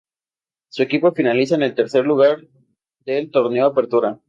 [0.71, 2.39] Su equipo finaliza en el tercer lugar
[3.05, 4.19] del Torneo Apertura.